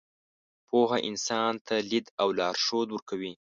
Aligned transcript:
پوهه 0.67 0.97
انسان 1.09 1.53
ته 1.65 1.75
لید 1.89 2.05
او 2.21 2.27
لارښود 2.37 2.87
ورکوي. 2.91 3.33